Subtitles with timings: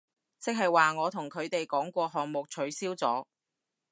[0.39, 3.23] 即係話我同佢哋講個項目取消咗